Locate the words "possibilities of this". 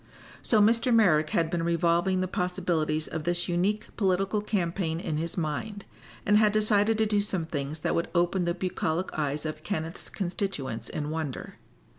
2.27-3.47